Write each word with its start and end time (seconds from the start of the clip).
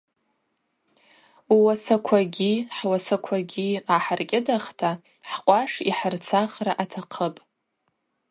Ууасаквагьи 1.55 2.51
хӏуасаквагьи 2.75 3.67
гӏахӏыркӏьыдахта 3.85 4.89
хӏкъваш 5.29 5.71
йхӏырцахра 5.89 6.73
атахъыпӏ. 6.83 7.41